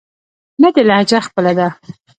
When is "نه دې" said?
0.61-0.81